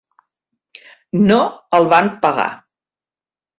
No 1.27 1.37
el 1.81 1.87
van 1.93 2.11
pagar. 2.27 2.49